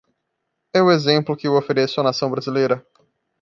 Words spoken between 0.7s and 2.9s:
É o exemplo que eu ofereço à Nação brasileira.